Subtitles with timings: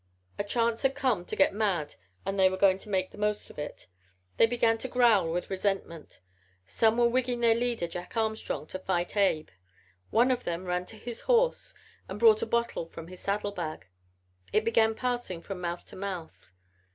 [0.39, 1.93] A chance had come to get mad
[2.25, 3.87] and they were going to make the most of it.
[4.37, 6.21] They began to growl with resentment.
[6.65, 9.49] Some were wigging their leader Jack Armstrong to fight Abe.
[10.09, 11.75] One of them ran to his horse
[12.09, 13.85] and brought a bottle from his saddlebag.
[14.51, 16.49] It began passing from mouth to mouth.